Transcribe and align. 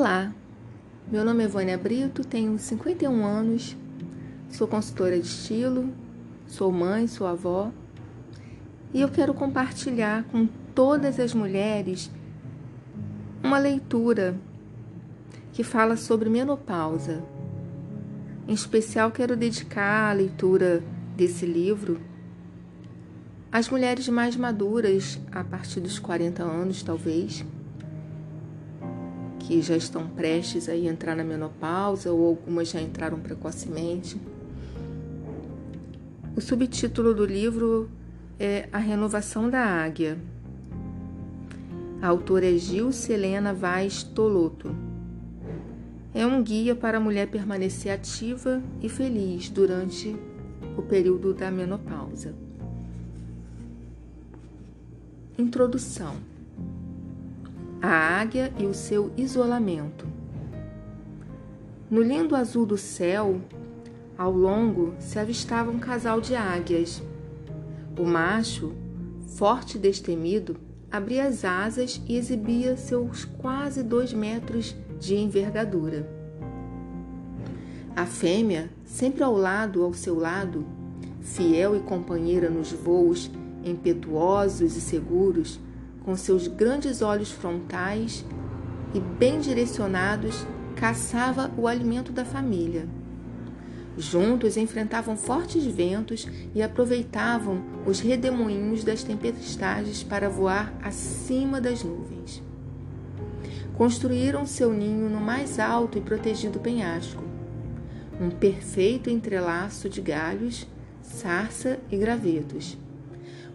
Olá, 0.00 0.34
meu 1.12 1.26
nome 1.26 1.44
é 1.44 1.46
Vânia 1.46 1.76
Brito, 1.76 2.24
tenho 2.24 2.58
51 2.58 3.22
anos, 3.22 3.76
sou 4.48 4.66
consultora 4.66 5.20
de 5.20 5.26
estilo, 5.26 5.92
sou 6.46 6.72
mãe, 6.72 7.06
sou 7.06 7.26
avó 7.26 7.70
e 8.94 9.02
eu 9.02 9.10
quero 9.10 9.34
compartilhar 9.34 10.24
com 10.24 10.48
todas 10.74 11.20
as 11.20 11.34
mulheres 11.34 12.10
uma 13.44 13.58
leitura 13.58 14.34
que 15.52 15.62
fala 15.62 15.98
sobre 15.98 16.30
menopausa. 16.30 17.22
Em 18.48 18.54
especial, 18.54 19.10
quero 19.10 19.36
dedicar 19.36 20.08
a 20.08 20.14
leitura 20.14 20.82
desse 21.14 21.44
livro 21.44 22.00
às 23.52 23.68
mulheres 23.68 24.08
mais 24.08 24.34
maduras, 24.34 25.20
a 25.30 25.44
partir 25.44 25.80
dos 25.80 25.98
40 25.98 26.42
anos, 26.42 26.82
talvez 26.82 27.44
que 29.50 29.60
já 29.60 29.76
estão 29.76 30.06
prestes 30.06 30.68
a 30.68 30.76
entrar 30.76 31.16
na 31.16 31.24
menopausa 31.24 32.12
ou 32.12 32.24
algumas 32.24 32.68
já 32.68 32.80
entraram 32.80 33.18
precocemente. 33.18 34.16
O 36.36 36.40
subtítulo 36.40 37.12
do 37.12 37.24
livro 37.24 37.90
é 38.38 38.68
A 38.70 38.78
Renovação 38.78 39.50
da 39.50 39.58
Águia. 39.58 40.16
A 42.00 42.06
autora 42.06 42.46
é 42.46 42.56
Gil 42.56 42.92
Selena 42.92 43.52
Vaz 43.52 44.04
Toloto. 44.04 44.72
É 46.14 46.24
um 46.24 46.40
guia 46.44 46.76
para 46.76 46.98
a 46.98 47.00
mulher 47.00 47.26
permanecer 47.26 47.90
ativa 47.90 48.62
e 48.80 48.88
feliz 48.88 49.50
durante 49.50 50.14
o 50.76 50.82
período 50.82 51.34
da 51.34 51.50
menopausa. 51.50 52.36
Introdução 55.36 56.29
a 57.82 58.20
águia 58.20 58.52
e 58.58 58.66
o 58.66 58.74
seu 58.74 59.10
isolamento. 59.16 60.06
No 61.90 62.02
lindo 62.02 62.36
azul 62.36 62.66
do 62.66 62.76
céu, 62.76 63.40
ao 64.16 64.30
longo 64.30 64.94
se 64.98 65.18
avistava 65.18 65.70
um 65.70 65.78
casal 65.78 66.20
de 66.20 66.34
águias. 66.34 67.02
O 67.98 68.04
macho, 68.04 68.74
forte 69.36 69.76
e 69.76 69.80
destemido, 69.80 70.56
abria 70.92 71.26
as 71.26 71.44
asas 71.44 72.00
e 72.06 72.16
exibia 72.16 72.76
seus 72.76 73.24
quase 73.24 73.82
dois 73.82 74.12
metros 74.12 74.76
de 74.98 75.16
envergadura. 75.16 76.06
A 77.96 78.04
fêmea, 78.04 78.70
sempre 78.84 79.22
ao 79.22 79.34
lado 79.34 79.82
ao 79.82 79.94
seu 79.94 80.18
lado, 80.18 80.66
fiel 81.20 81.76
e 81.76 81.80
companheira 81.80 82.50
nos 82.50 82.72
voos 82.72 83.30
impetuosos 83.64 84.76
e 84.76 84.80
seguros, 84.80 85.58
com 86.04 86.16
seus 86.16 86.46
grandes 86.46 87.02
olhos 87.02 87.30
frontais 87.30 88.24
e 88.94 89.00
bem 89.00 89.40
direcionados, 89.40 90.46
caçava 90.74 91.50
o 91.56 91.66
alimento 91.66 92.12
da 92.12 92.24
família. 92.24 92.88
Juntos 93.96 94.56
enfrentavam 94.56 95.16
fortes 95.16 95.64
ventos 95.66 96.26
e 96.54 96.62
aproveitavam 96.62 97.62
os 97.86 98.00
redemoinhos 98.00 98.82
das 98.82 99.02
tempestades 99.02 100.02
para 100.02 100.28
voar 100.28 100.72
acima 100.82 101.60
das 101.60 101.84
nuvens. 101.84 102.42
Construíram 103.74 104.46
seu 104.46 104.72
ninho 104.72 105.08
no 105.08 105.20
mais 105.20 105.58
alto 105.58 105.98
e 105.98 106.00
protegido 106.00 106.60
penhasco, 106.60 107.22
um 108.20 108.30
perfeito 108.30 109.10
entrelaço 109.10 109.88
de 109.88 110.00
galhos, 110.00 110.66
sarça 111.02 111.78
e 111.90 111.96
gravetos 111.96 112.76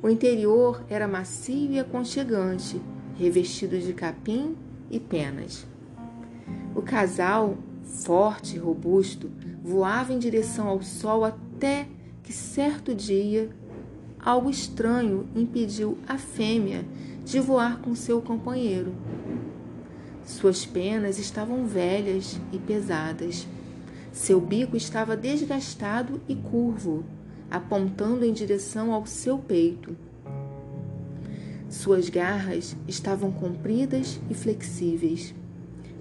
o 0.06 0.10
interior 0.10 0.86
era 0.88 1.08
macio 1.08 1.72
e 1.72 1.80
aconchegante, 1.80 2.80
revestido 3.18 3.80
de 3.80 3.92
capim 3.92 4.56
e 4.92 5.00
penas. 5.00 5.66
O 6.76 6.82
casal, 6.84 7.58
forte 7.82 8.56
e 8.56 8.60
robusto, 8.60 9.32
voava 9.64 10.14
em 10.14 10.20
direção 10.20 10.68
ao 10.68 10.84
sol 10.84 11.26
até 11.26 11.88
que 12.22 12.32
certo 12.32 12.94
dia 12.94 13.50
algo 14.20 14.48
estranho 14.48 15.28
impediu 15.36 15.98
a 16.08 16.20
fêmea 16.20 16.86
de 17.24 17.40
voar 17.40 17.80
com 17.82 17.96
seu 17.96 18.22
companheiro. 18.22 18.94
Suas 20.24 20.68
penas 20.68 21.18
estavam 21.18 21.66
velhas 21.66 22.40
e 22.54 22.60
pesadas. 22.60 23.48
Seu 24.12 24.40
bico 24.40 24.78
estava 24.78 25.18
desgastado 25.18 26.22
e 26.30 26.36
curvo 26.36 27.04
apontando 27.50 28.26
em 28.26 28.34
direção 28.34 28.94
ao 28.94 29.06
seu 29.06 29.38
peito. 29.38 29.96
Suas 31.70 32.10
garras 32.10 32.76
estavam 32.88 33.32
compridas 33.32 34.20
e 34.30 34.34
flexíveis. 34.34 35.34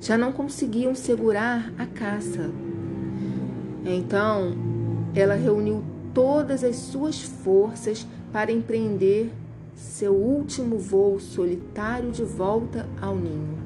Já 0.01 0.17
não 0.17 0.33
conseguiam 0.33 0.95
segurar 0.95 1.73
a 1.79 1.87
caça. 1.87 2.51
Então, 3.85 4.53
ela 5.15 5.35
reuniu 5.35 5.83
todas 6.13 6.63
as 6.63 6.77
suas 6.77 7.21
forças 7.21 8.07
para 8.33 8.53
empreender 8.53 9.33
seu 9.75 10.15
último 10.15 10.79
voo 10.79 11.19
solitário 11.19 12.11
de 12.11 12.23
volta 12.23 12.89
ao 13.01 13.17
ninho. 13.17 13.59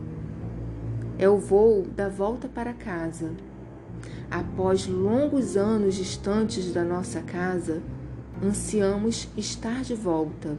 É 1.18 1.28
o 1.28 1.38
voo 1.38 1.82
da 1.94 2.08
volta 2.08 2.48
para 2.48 2.72
casa 2.72 3.32
Após 4.30 4.86
longos 4.86 5.56
anos 5.56 5.94
distantes 5.94 6.72
da 6.72 6.84
nossa 6.84 7.22
casa, 7.22 7.82
ansiamos 8.42 9.26
estar 9.36 9.82
de 9.82 9.94
volta. 9.94 10.58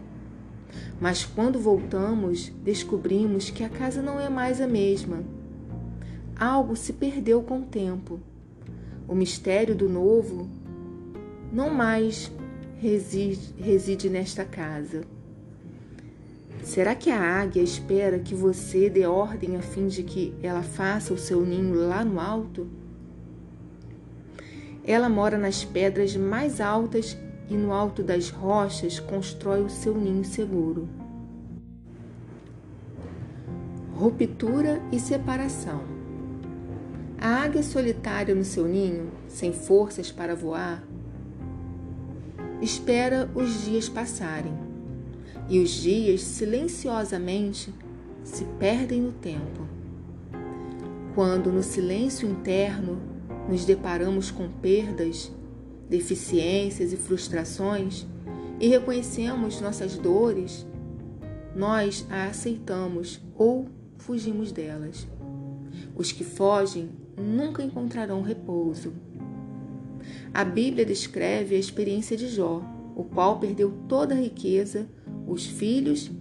Mas 1.00 1.24
quando 1.24 1.60
voltamos, 1.60 2.52
descobrimos 2.64 3.52
que 3.52 3.64
a 3.64 3.70
casa 3.70 4.02
não 4.02 4.20
é 4.20 4.28
mais 4.28 4.60
a 4.60 4.68
mesma. 4.68 5.24
Algo 6.36 6.76
se 6.76 6.94
perdeu 6.94 7.44
com 7.44 7.60
o 7.60 7.66
tempo. 7.66 8.20
O 9.08 9.14
mistério 9.14 9.76
do 9.76 9.88
novo 9.88 10.50
não 11.52 11.70
mais 11.70 12.32
reside, 12.80 13.54
reside 13.58 14.10
nesta 14.10 14.46
casa. 14.46 15.04
Será 16.64 16.96
que 16.96 17.10
a 17.10 17.22
águia 17.22 17.62
espera 17.62 18.20
que 18.20 18.34
você 18.34 18.90
dê 18.90 19.06
ordem 19.06 19.56
a 19.56 19.62
fim 19.62 19.88
de 19.88 20.04
que 20.04 20.34
ela 20.42 20.62
faça 20.64 21.14
o 21.14 21.18
seu 21.18 21.46
ninho 21.46 21.76
lá 21.76 22.04
no 22.04 22.20
alto? 22.20 22.68
Ela 24.90 25.08
mora 25.08 25.38
nas 25.38 25.64
pedras 25.64 26.16
mais 26.16 26.60
altas 26.60 27.16
e 27.48 27.54
no 27.54 27.72
alto 27.72 28.02
das 28.02 28.32
rochas 28.32 29.00
constrói 29.00 29.62
o 29.62 29.70
seu 29.70 29.96
ninho 29.96 30.26
seguro. 30.26 30.90
Ruptura 33.94 34.82
e 34.92 35.00
separação. 35.00 35.84
A 37.20 37.44
águia 37.44 37.62
solitária 37.62 38.34
no 38.34 38.44
seu 38.44 38.68
ninho, 38.68 39.12
sem 39.28 39.54
forças 39.54 40.12
para 40.12 40.36
voar, 40.36 40.84
espera 42.60 43.30
os 43.36 43.66
dias 43.66 43.88
passarem, 43.88 44.58
e 45.48 45.60
os 45.60 45.70
dias 45.70 46.22
silenciosamente 46.24 47.72
se 48.24 48.44
perdem 48.58 49.02
no 49.02 49.12
tempo. 49.12 49.68
Quando 51.14 51.52
no 51.52 51.62
silêncio 51.62 52.28
interno 52.28 53.19
nos 53.50 53.66
deparamos 53.66 54.30
com 54.30 54.48
perdas, 54.48 55.32
deficiências 55.90 56.94
e 56.94 56.98
frustrações 56.98 58.06
e 58.60 58.68
reconhecemos 58.68 59.60
nossas 59.60 59.98
dores, 59.98 60.68
nós 61.56 62.06
a 62.12 62.26
aceitamos 62.26 63.20
ou 63.36 63.68
fugimos 63.98 64.52
delas. 64.52 65.08
Os 65.96 66.12
que 66.12 66.24
fogem 66.24 66.90
nunca 67.18 67.64
encontrarão 67.64 68.22
repouso. 68.22 68.94
A 70.32 70.46
Bíblia 70.46 70.86
descreve 70.86 71.56
a 71.56 71.60
experiência 71.60 72.16
de 72.16 72.28
Jó, 72.28 72.62
o 72.96 73.04
qual 73.04 73.40
perdeu 73.40 73.74
toda 73.88 74.14
a 74.14 74.20
riqueza, 74.20 74.88
os 75.28 75.46
filhos 75.46 76.12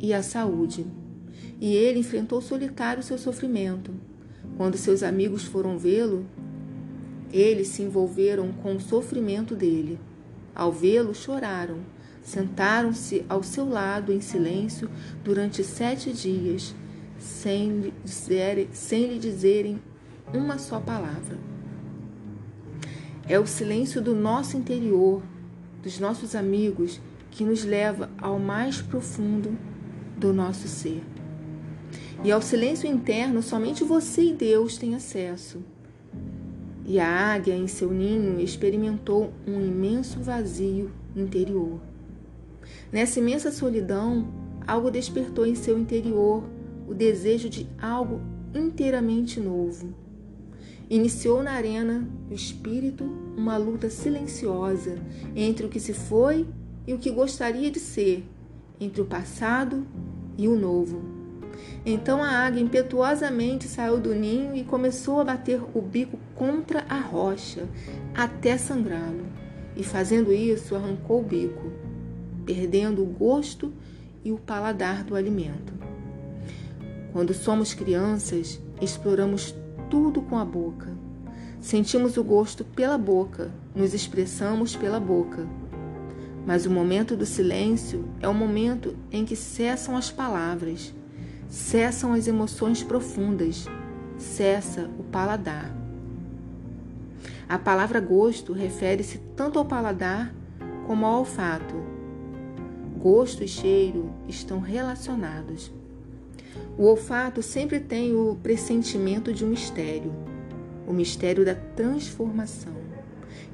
e 0.00 0.14
a 0.14 0.22
saúde. 0.22 0.86
E 1.60 1.74
ele 1.74 1.98
enfrentou 1.98 2.40
solitário 2.40 3.02
seu 3.02 3.18
sofrimento. 3.18 3.92
Quando 4.56 4.76
seus 4.76 5.02
amigos 5.02 5.44
foram 5.44 5.78
vê-lo, 5.78 6.24
eles 7.32 7.68
se 7.68 7.82
envolveram 7.82 8.52
com 8.52 8.76
o 8.76 8.80
sofrimento 8.80 9.54
dele. 9.54 9.98
Ao 10.54 10.72
vê-lo, 10.72 11.14
choraram. 11.14 11.78
Sentaram-se 12.22 13.24
ao 13.28 13.42
seu 13.42 13.68
lado 13.68 14.12
em 14.12 14.20
silêncio 14.20 14.90
durante 15.22 15.62
sete 15.62 16.12
dias, 16.12 16.74
sem 17.18 17.80
lhe, 17.80 17.94
dizer, 18.04 18.68
sem 18.72 19.06
lhe 19.06 19.18
dizerem 19.18 19.80
uma 20.34 20.58
só 20.58 20.80
palavra. 20.80 21.38
É 23.28 23.38
o 23.38 23.46
silêncio 23.46 24.00
do 24.00 24.14
nosso 24.14 24.56
interior, 24.56 25.22
dos 25.82 26.00
nossos 26.00 26.34
amigos, 26.34 27.00
que 27.30 27.44
nos 27.44 27.64
leva 27.64 28.10
ao 28.18 28.38
mais 28.38 28.80
profundo 28.80 29.56
do 30.16 30.32
nosso 30.32 30.66
ser. 30.66 31.02
E 32.24 32.32
ao 32.32 32.40
silêncio 32.40 32.88
interno, 32.88 33.42
somente 33.42 33.84
você 33.84 34.22
e 34.22 34.32
Deus 34.32 34.78
têm 34.78 34.94
acesso. 34.94 35.62
E 36.88 37.00
a 37.00 37.34
águia 37.34 37.56
em 37.56 37.66
seu 37.66 37.90
ninho 37.90 38.38
experimentou 38.38 39.32
um 39.44 39.60
imenso 39.60 40.20
vazio 40.20 40.92
interior. 41.16 41.80
Nessa 42.92 43.18
imensa 43.18 43.50
solidão, 43.50 44.28
algo 44.64 44.88
despertou 44.88 45.44
em 45.44 45.56
seu 45.56 45.76
interior 45.76 46.44
o 46.86 46.94
desejo 46.94 47.48
de 47.48 47.66
algo 47.80 48.20
inteiramente 48.54 49.40
novo. 49.40 49.92
Iniciou 50.88 51.42
na 51.42 51.50
arena 51.52 52.08
do 52.28 52.34
espírito 52.34 53.02
uma 53.36 53.56
luta 53.56 53.90
silenciosa 53.90 54.96
entre 55.34 55.66
o 55.66 55.68
que 55.68 55.80
se 55.80 55.92
foi 55.92 56.46
e 56.86 56.94
o 56.94 56.98
que 56.98 57.10
gostaria 57.10 57.68
de 57.68 57.80
ser, 57.80 58.24
entre 58.78 59.02
o 59.02 59.06
passado 59.06 59.84
e 60.38 60.46
o 60.46 60.56
novo. 60.56 61.15
Então 61.84 62.22
a 62.22 62.28
águia 62.28 62.62
impetuosamente 62.62 63.66
saiu 63.68 63.98
do 63.98 64.14
ninho 64.14 64.54
e 64.54 64.64
começou 64.64 65.20
a 65.20 65.24
bater 65.24 65.60
o 65.74 65.80
bico 65.80 66.18
contra 66.34 66.84
a 66.88 66.98
rocha 66.98 67.68
até 68.14 68.56
sangrá-lo. 68.56 69.26
E 69.76 69.84
fazendo 69.84 70.32
isso, 70.32 70.74
arrancou 70.74 71.20
o 71.20 71.24
bico, 71.24 71.70
perdendo 72.44 73.02
o 73.02 73.06
gosto 73.06 73.72
e 74.24 74.32
o 74.32 74.38
paladar 74.38 75.04
do 75.04 75.14
alimento. 75.14 75.72
Quando 77.12 77.32
somos 77.32 77.74
crianças, 77.74 78.60
exploramos 78.80 79.54
tudo 79.88 80.20
com 80.22 80.38
a 80.38 80.44
boca. 80.44 80.88
Sentimos 81.60 82.16
o 82.16 82.24
gosto 82.24 82.64
pela 82.64 82.98
boca, 82.98 83.50
nos 83.74 83.94
expressamos 83.94 84.76
pela 84.76 85.00
boca. 85.00 85.46
Mas 86.46 86.64
o 86.64 86.70
momento 86.70 87.16
do 87.16 87.26
silêncio 87.26 88.04
é 88.20 88.28
o 88.28 88.34
momento 88.34 88.96
em 89.10 89.24
que 89.24 89.34
cessam 89.34 89.96
as 89.96 90.10
palavras, 90.10 90.94
cessam 91.48 92.12
as 92.12 92.26
emoções 92.26 92.82
profundas, 92.82 93.66
cessa 94.18 94.90
o 94.98 95.04
paladar. 95.04 95.74
A 97.48 97.58
palavra 97.58 98.00
gosto 98.00 98.52
refere-se 98.52 99.18
tanto 99.36 99.58
ao 99.58 99.64
paladar 99.64 100.34
como 100.86 101.06
ao 101.06 101.20
olfato. 101.20 101.74
Gosto 102.98 103.44
e 103.44 103.48
cheiro 103.48 104.12
estão 104.26 104.58
relacionados. 104.58 105.70
O 106.76 106.84
olfato 106.84 107.42
sempre 107.42 107.78
tem 107.78 108.14
o 108.14 108.36
pressentimento 108.42 109.32
de 109.32 109.44
um 109.44 109.48
mistério, 109.48 110.12
o 110.86 110.92
mistério 110.92 111.44
da 111.44 111.54
transformação. 111.54 112.74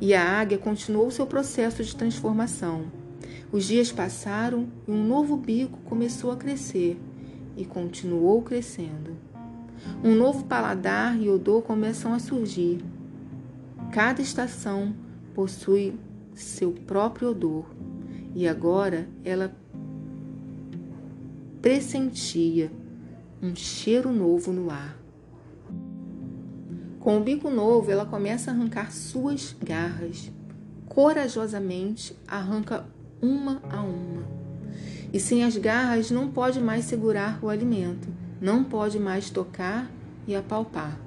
E 0.00 0.14
a 0.14 0.40
águia 0.40 0.58
continuou 0.58 1.10
seu 1.10 1.26
processo 1.26 1.84
de 1.84 1.94
transformação. 1.94 2.86
Os 3.52 3.64
dias 3.64 3.92
passaram 3.92 4.68
e 4.88 4.90
um 4.90 5.04
novo 5.04 5.36
bico 5.36 5.78
começou 5.84 6.30
a 6.30 6.36
crescer 6.36 6.98
e 7.56 7.64
continuou 7.64 8.42
crescendo. 8.42 9.16
Um 10.02 10.14
novo 10.14 10.44
paladar 10.44 11.20
e 11.20 11.28
odor 11.28 11.62
começam 11.62 12.12
a 12.12 12.18
surgir. 12.18 12.84
Cada 13.90 14.22
estação 14.22 14.94
possui 15.34 15.94
seu 16.34 16.72
próprio 16.72 17.30
odor 17.30 17.66
e 18.34 18.48
agora 18.48 19.08
ela 19.24 19.54
pressentia 21.60 22.70
um 23.42 23.54
cheiro 23.54 24.12
novo 24.12 24.52
no 24.52 24.70
ar. 24.70 24.96
Com 26.98 27.18
o 27.18 27.20
bico 27.20 27.50
novo, 27.50 27.90
ela 27.90 28.06
começa 28.06 28.50
a 28.50 28.54
arrancar 28.54 28.92
suas 28.92 29.56
garras. 29.60 30.30
Corajosamente 30.88 32.16
arranca 32.28 32.86
uma 33.20 33.60
a 33.68 33.82
uma. 33.82 34.41
E 35.12 35.20
sem 35.20 35.44
as 35.44 35.56
garras 35.56 36.10
não 36.10 36.28
pode 36.28 36.58
mais 36.60 36.86
segurar 36.86 37.38
o 37.42 37.48
alimento, 37.50 38.08
não 38.40 38.64
pode 38.64 38.98
mais 38.98 39.28
tocar 39.28 39.90
e 40.26 40.34
apalpar. 40.34 40.98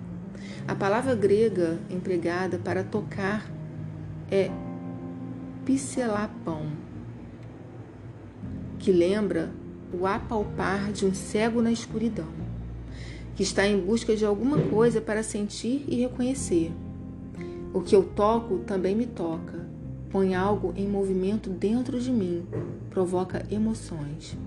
A 0.67 0.75
palavra 0.75 1.15
grega 1.15 1.79
empregada 1.89 2.59
para 2.59 2.83
tocar 2.83 3.49
é 4.29 4.51
piscelapão, 5.65 6.67
que 8.77 8.91
lembra 8.91 9.51
o 9.91 10.05
apalpar 10.05 10.91
de 10.91 11.05
um 11.05 11.13
cego 11.13 11.61
na 11.61 11.71
escuridão, 11.71 12.27
que 13.35 13.41
está 13.41 13.67
em 13.67 13.79
busca 13.79 14.15
de 14.15 14.25
alguma 14.25 14.59
coisa 14.59 15.01
para 15.01 15.23
sentir 15.23 15.83
e 15.87 15.95
reconhecer. 15.95 16.71
O 17.73 17.81
que 17.81 17.95
eu 17.95 18.03
toco 18.03 18.59
também 18.59 18.95
me 18.95 19.05
toca, 19.07 19.64
põe 20.15 20.33
algo 20.33 20.73
em 20.77 20.87
movimento 20.87 21.49
dentro 21.49 21.99
de 21.99 22.09
mim, 22.09 22.47
provoca 22.89 23.45
emoções. 23.51 24.37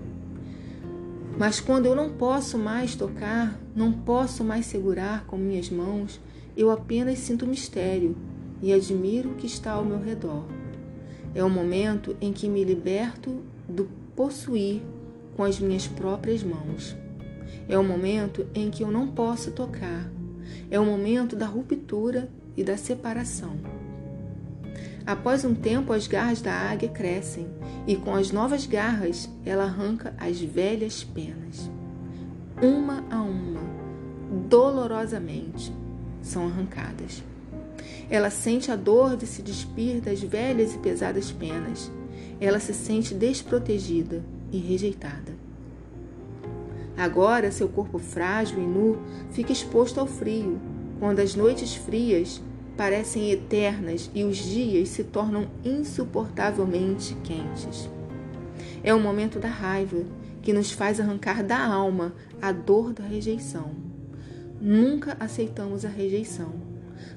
Mas 1.37 1.59
quando 1.59 1.85
eu 1.85 1.95
não 1.95 2.09
posso 2.09 2.57
mais 2.57 2.95
tocar, 2.95 3.55
não 3.75 3.91
posso 3.91 4.43
mais 4.43 4.65
segurar 4.65 5.27
com 5.27 5.37
minhas 5.37 5.69
mãos, 5.69 6.19
eu 6.57 6.71
apenas 6.71 7.19
sinto 7.19 7.45
mistério 7.45 8.17
e 8.63 8.73
admiro 8.73 9.29
o 9.29 9.35
que 9.35 9.45
está 9.45 9.73
ao 9.73 9.85
meu 9.85 10.01
redor. 10.01 10.43
É 11.35 11.43
o 11.43 11.49
momento 11.51 12.17
em 12.19 12.33
que 12.33 12.49
me 12.49 12.63
liberto 12.63 13.39
do 13.67 13.87
possuir 14.15 14.81
com 15.37 15.43
as 15.43 15.59
minhas 15.59 15.85
próprias 15.85 16.41
mãos. 16.41 16.97
É 17.67 17.77
o 17.77 17.83
momento 17.83 18.47
em 18.55 18.71
que 18.71 18.81
eu 18.81 18.89
não 18.89 19.09
posso 19.09 19.51
tocar. 19.51 20.11
É 20.71 20.79
o 20.79 20.85
momento 20.85 21.35
da 21.35 21.45
ruptura 21.45 22.27
e 22.57 22.63
da 22.63 22.75
separação. 22.75 23.78
Após 25.09 25.43
um 25.43 25.55
tempo, 25.55 25.91
as 25.91 26.05
garras 26.05 26.39
da 26.39 26.53
águia 26.53 26.87
crescem 26.87 27.47
e 27.87 27.95
com 27.95 28.13
as 28.13 28.31
novas 28.31 28.67
garras 28.67 29.27
ela 29.43 29.63
arranca 29.63 30.13
as 30.19 30.39
velhas 30.39 31.03
penas. 31.03 31.67
Uma 32.61 33.03
a 33.09 33.19
uma, 33.19 33.59
dolorosamente, 34.47 35.73
são 36.21 36.45
arrancadas. 36.45 37.23
Ela 38.07 38.29
sente 38.29 38.71
a 38.71 38.75
dor 38.75 39.17
de 39.17 39.25
se 39.25 39.41
despir 39.41 39.99
das 39.99 40.21
velhas 40.21 40.75
e 40.75 40.77
pesadas 40.77 41.31
penas. 41.31 41.91
Ela 42.39 42.59
se 42.59 42.75
sente 42.75 43.15
desprotegida 43.15 44.23
e 44.51 44.59
rejeitada. 44.59 45.33
Agora 46.95 47.51
seu 47.51 47.67
corpo 47.67 47.97
frágil 47.97 48.59
e 48.59 48.67
nu 48.67 48.99
fica 49.31 49.51
exposto 49.51 49.99
ao 49.99 50.05
frio, 50.05 50.59
quando 50.99 51.17
as 51.17 51.33
noites 51.33 51.73
frias 51.73 52.39
parecem 52.79 53.29
eternas 53.29 54.09
e 54.15 54.23
os 54.23 54.37
dias 54.37 54.87
se 54.87 55.03
tornam 55.03 55.49
insuportavelmente 55.65 57.13
quentes. 57.25 57.89
É 58.81 58.93
o 58.93 58.99
momento 59.01 59.37
da 59.37 59.49
raiva 59.49 60.05
que 60.41 60.53
nos 60.53 60.71
faz 60.71 60.97
arrancar 60.97 61.43
da 61.43 61.61
alma 61.61 62.15
a 62.41 62.53
dor 62.53 62.93
da 62.93 63.03
rejeição. 63.03 63.71
Nunca 64.61 65.17
aceitamos 65.19 65.83
a 65.83 65.89
rejeição. 65.89 66.53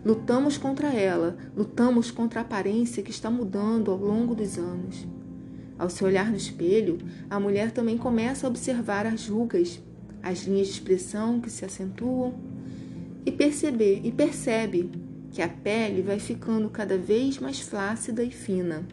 Lutamos 0.05 0.59
contra 0.59 0.93
ela, 0.93 1.37
lutamos 1.57 2.11
contra 2.11 2.41
a 2.41 2.43
aparência 2.43 3.01
que 3.01 3.13
está 3.13 3.31
mudando 3.31 3.93
ao 3.93 3.99
longo 3.99 4.35
dos 4.35 4.59
anos. 4.59 5.07
Ao 5.79 5.89
se 5.89 6.03
olhar 6.03 6.29
no 6.29 6.37
espelho, 6.37 6.99
a 7.31 7.39
mulher 7.39 7.71
também 7.71 7.97
começa 7.97 8.49
a 8.49 8.51
observar 8.51 9.07
as 9.07 9.29
rugas, 9.29 9.81
as 10.21 10.43
linhas 10.43 10.67
de 10.67 10.73
expressão 10.73 11.41
que 11.41 11.49
se 11.49 11.65
acentuam 11.65 12.35
e 13.25 13.31
perceber 13.31 14.01
e 14.03 14.11
percebe 14.11 14.91
que 15.33 15.41
a 15.41 15.49
pele 15.49 16.03
vai 16.03 16.19
ficando 16.19 16.69
cada 16.69 16.99
vez 16.99 17.39
mais 17.39 17.59
flácida 17.59 18.23
e 18.23 18.31
fina. 18.31 18.87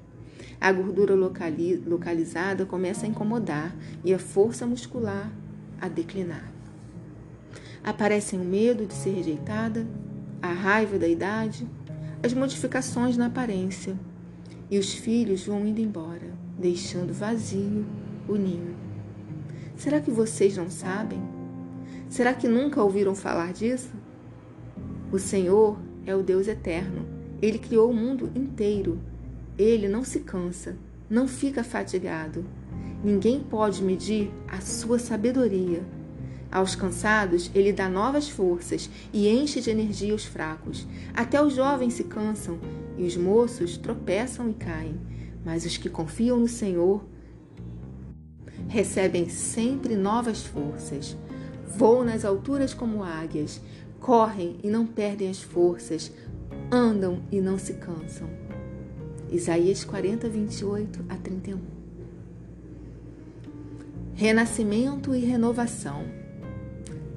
A 0.59 0.71
gordura 0.71 1.13
locali 1.13 1.75
localizada 1.75 2.65
começa 2.65 3.05
a 3.05 3.09
incomodar 3.09 3.75
e 4.03 4.13
a 4.13 4.19
força 4.19 4.65
muscular 4.65 5.31
a 5.79 5.89
declinar. 5.89 6.51
Aparecem 7.83 8.39
o 8.39 8.45
medo 8.45 8.85
de 8.85 8.93
ser 8.93 9.11
rejeitada, 9.11 9.85
a 10.41 10.51
raiva 10.51 10.97
da 10.97 11.07
idade, 11.07 11.67
as 12.23 12.33
modificações 12.33 13.17
na 13.17 13.27
aparência, 13.27 13.97
e 14.71 14.79
os 14.79 14.93
filhos 14.93 15.45
vão 15.45 15.65
indo 15.65 15.81
embora 15.81 16.39
deixando 16.57 17.13
vazio 17.13 17.85
o 18.27 18.35
ninho. 18.35 18.75
Será 19.75 20.01
que 20.01 20.11
vocês 20.11 20.57
não 20.57 20.69
sabem? 20.69 21.21
Será 22.09 22.33
que 22.33 22.47
nunca 22.47 22.83
ouviram 22.83 23.15
falar 23.15 23.53
disso? 23.53 23.91
O 25.11 25.17
Senhor 25.17 25.77
é 26.05 26.15
o 26.15 26.23
Deus 26.23 26.47
eterno. 26.47 27.05
Ele 27.41 27.57
criou 27.57 27.89
o 27.89 27.93
mundo 27.93 28.31
inteiro. 28.35 28.99
Ele 29.57 29.87
não 29.87 30.03
se 30.03 30.19
cansa, 30.19 30.77
não 31.09 31.27
fica 31.27 31.63
fatigado. 31.63 32.45
Ninguém 33.03 33.39
pode 33.39 33.83
medir 33.83 34.31
a 34.47 34.61
sua 34.61 34.99
sabedoria. 34.99 35.83
Aos 36.51 36.75
cansados, 36.75 37.51
ele 37.53 37.71
dá 37.71 37.87
novas 37.87 38.27
forças 38.27 38.89
e 39.13 39.27
enche 39.27 39.61
de 39.61 39.69
energia 39.69 40.15
os 40.15 40.25
fracos. 40.25 40.87
Até 41.13 41.41
os 41.41 41.53
jovens 41.53 41.93
se 41.93 42.03
cansam 42.03 42.59
e 42.97 43.03
os 43.03 43.15
moços 43.15 43.77
tropeçam 43.77 44.49
e 44.49 44.53
caem 44.53 44.97
mas 45.43 45.65
os 45.65 45.77
que 45.77 45.89
confiam 45.89 46.39
no 46.39 46.47
Senhor 46.47 47.03
recebem 48.67 49.29
sempre 49.29 49.95
novas 49.95 50.43
forças. 50.43 51.17
Voam 51.75 52.03
nas 52.03 52.25
alturas 52.25 52.73
como 52.73 53.03
águias, 53.03 53.61
correm 53.99 54.57
e 54.63 54.69
não 54.69 54.85
perdem 54.85 55.29
as 55.29 55.41
forças, 55.41 56.11
andam 56.71 57.21
e 57.31 57.39
não 57.39 57.57
se 57.57 57.73
cansam. 57.73 58.29
Isaías 59.31 59.83
40, 59.83 60.27
28 60.27 61.05
a 61.09 61.15
31. 61.15 61.59
Renascimento 64.15 65.13
e 65.13 65.19
renovação. 65.19 66.03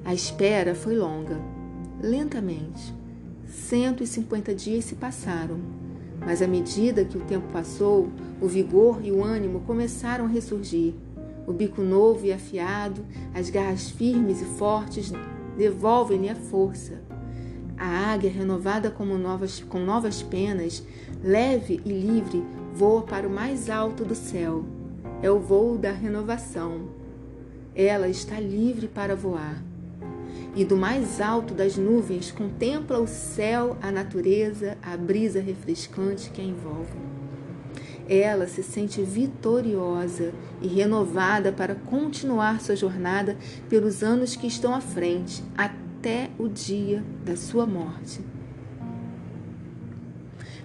A 0.05 0.13
espera 0.13 0.75
foi 0.75 0.95
longa, 0.95 1.39
lentamente. 2.01 2.93
150 3.47 4.53
dias 4.55 4.85
se 4.85 4.95
passaram 4.95 5.83
mas 6.25 6.41
à 6.41 6.47
medida 6.47 7.03
que 7.03 7.17
o 7.17 7.21
tempo 7.21 7.47
passou, 7.51 8.09
o 8.41 8.47
vigor 8.47 8.99
e 9.03 9.11
o 9.11 9.23
ânimo 9.23 9.61
começaram 9.61 10.25
a 10.25 10.27
ressurgir. 10.27 10.93
O 11.45 11.51
bico 11.51 11.81
novo 11.81 12.25
e 12.25 12.31
afiado, 12.31 13.05
as 13.33 13.49
garras 13.49 13.89
firmes 13.89 14.41
e 14.41 14.45
fortes 14.45 15.11
devolvem-lhe 15.57 16.29
a 16.29 16.35
força. 16.35 17.01
A 17.77 18.13
águia, 18.13 18.31
renovada 18.31 18.91
como 18.91 19.17
novas, 19.17 19.59
com 19.61 19.79
novas 19.79 20.21
penas, 20.21 20.83
leve 21.23 21.81
e 21.83 21.89
livre, 21.89 22.43
voa 22.73 23.01
para 23.01 23.27
o 23.27 23.31
mais 23.31 23.69
alto 23.69 24.05
do 24.05 24.15
céu. 24.15 24.63
É 25.21 25.29
o 25.29 25.39
voo 25.39 25.77
da 25.77 25.91
renovação. 25.91 26.89
Ela 27.75 28.07
está 28.07 28.39
livre 28.39 28.87
para 28.87 29.15
voar. 29.15 29.63
E 30.55 30.63
do 30.63 30.77
mais 30.77 31.19
alto 31.19 31.53
das 31.53 31.77
nuvens 31.77 32.31
contempla 32.31 32.99
o 32.99 33.07
céu, 33.07 33.75
a 33.81 33.91
natureza, 33.91 34.77
a 34.81 34.95
brisa 34.95 35.41
refrescante 35.41 36.29
que 36.29 36.41
a 36.41 36.45
envolve. 36.45 37.12
Ela 38.07 38.47
se 38.47 38.61
sente 38.61 39.01
vitoriosa 39.01 40.33
e 40.61 40.67
renovada 40.67 41.51
para 41.51 41.75
continuar 41.75 42.61
sua 42.61 42.75
jornada 42.75 43.37
pelos 43.69 44.03
anos 44.03 44.35
que 44.35 44.47
estão 44.47 44.73
à 44.73 44.81
frente, 44.81 45.43
até 45.57 46.29
o 46.37 46.47
dia 46.47 47.03
da 47.23 47.35
sua 47.35 47.65
morte. 47.65 48.19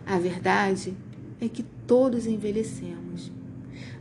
A 0.05 0.19
verdade 0.19 0.97
é 1.41 1.49
que 1.49 1.63
todos 1.87 2.27
envelhecemos, 2.27 3.31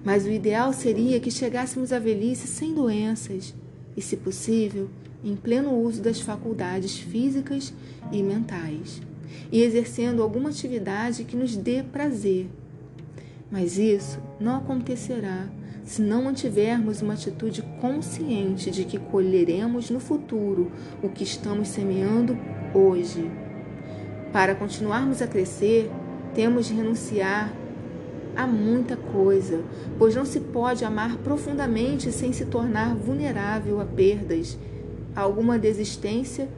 mas 0.03 0.25
o 0.25 0.29
ideal 0.29 0.73
seria 0.73 1.19
que 1.19 1.29
chegássemos 1.29 1.91
à 1.91 1.99
velhice 1.99 2.47
sem 2.47 2.73
doenças 2.73 3.53
e, 3.95 4.01
se 4.01 4.17
possível, 4.17 4.89
em 5.23 5.35
pleno 5.35 5.73
uso 5.73 6.01
das 6.01 6.21
faculdades 6.21 6.97
físicas 6.97 7.73
e 8.11 8.23
mentais 8.23 9.01
e 9.51 9.61
exercendo 9.61 10.21
alguma 10.21 10.49
atividade 10.49 11.23
que 11.23 11.35
nos 11.35 11.55
dê 11.55 11.83
prazer. 11.83 12.47
Mas 13.49 13.77
isso 13.77 14.19
não 14.39 14.57
acontecerá 14.57 15.47
se 15.83 16.01
não 16.01 16.23
mantivermos 16.23 17.01
uma 17.01 17.13
atitude 17.13 17.61
consciente 17.79 18.69
de 18.69 18.83
que 18.83 18.99
colheremos 18.99 19.89
no 19.89 20.01
futuro 20.01 20.69
o 21.01 21.07
que 21.07 21.23
estamos 21.23 21.69
semeando 21.69 22.37
hoje. 22.73 23.31
Para 24.33 24.53
continuarmos 24.53 25.21
a 25.21 25.27
crescer, 25.27 25.89
temos 26.35 26.65
de 26.65 26.73
renunciar 26.73 27.53
a 28.35 28.45
muita 28.45 28.97
coisa, 28.97 29.63
pois 29.97 30.13
não 30.13 30.25
se 30.25 30.41
pode 30.41 30.83
amar 30.83 31.17
profundamente 31.17 32.11
sem 32.11 32.33
se 32.33 32.45
tornar 32.45 32.93
vulnerável 32.93 33.79
a 33.79 33.85
perdas, 33.85 34.57
a 35.15 35.21
alguma 35.21 35.57
desistência 35.57 36.49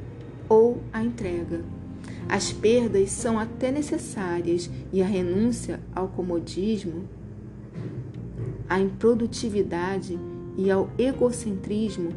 ou 0.50 0.81
a 0.91 1.03
entrega. 1.03 1.79
As 2.27 2.51
perdas 2.51 3.12
são 3.12 3.39
até 3.39 3.72
necessárias 3.72 4.70
e 4.94 5.01
a 5.01 5.06
renúncia 5.06 5.79
ao 5.96 6.08
comodismo, 6.08 7.08
à 8.70 8.79
improdutividade 8.79 10.20
e 10.56 10.70
ao 10.70 10.89
egocentrismo 10.98 12.13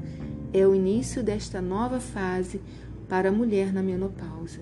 é 0.52 0.66
o 0.66 0.74
início 0.74 1.22
desta 1.22 1.62
nova 1.62 1.98
fase 1.98 2.60
para 3.08 3.30
a 3.30 3.32
mulher 3.32 3.72
na 3.72 3.82
menopausa. 3.82 4.60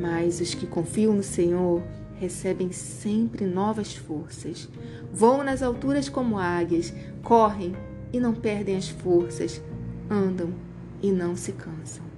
Mas 0.00 0.40
os 0.40 0.54
que 0.54 0.66
confiam 0.66 1.14
no 1.14 1.22
Senhor 1.22 1.82
recebem 2.22 2.70
sempre 2.70 3.44
novas 3.44 3.96
forças. 3.96 4.68
Voam 5.12 5.42
nas 5.42 5.60
alturas 5.60 6.08
como 6.08 6.38
águias, 6.38 6.94
correm 7.22 7.74
e 8.12 8.20
não 8.20 8.32
perdem 8.32 8.76
as 8.76 8.88
forças, 8.88 9.60
andam 10.08 10.50
e 11.02 11.10
não 11.10 11.34
se 11.34 11.50
cansam. 11.52 12.11